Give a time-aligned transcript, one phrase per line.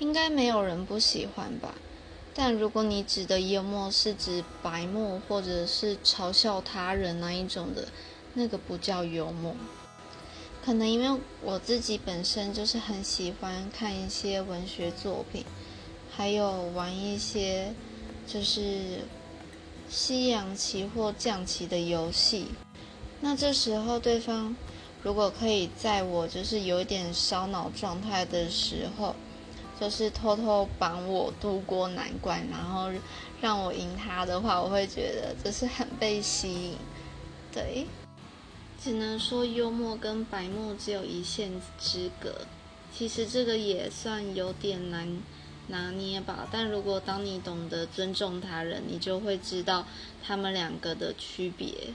[0.00, 1.74] 应该没有人不喜欢吧。
[2.34, 7.86] 但如果你指的幽默是指白目或者是嘲笑他人那一种的，
[8.34, 9.54] 那个不叫幽默。
[10.64, 15.44] 可能因为我自己本身就是很喜欢看一些文学作品，
[16.10, 17.72] 还有玩一些
[18.26, 19.00] 就是
[19.88, 22.48] 西洋棋或象棋的游戏。
[23.20, 24.54] 那这时候对方
[25.02, 29.16] 如果可以在我就是有一点烧脑状态的时候，
[29.80, 32.90] 就是偷偷帮我度过难关，然后
[33.40, 36.76] 让我赢他的话，我会觉得这是很被吸引。
[37.50, 37.86] 对，
[38.78, 42.46] 只能说幽默跟白目只有一线之隔。
[42.92, 45.22] 其实这个也算有点难
[45.68, 46.46] 拿捏吧。
[46.50, 49.86] 但如果当你懂得尊重他人，你就会知道
[50.22, 51.94] 他们两个的区别。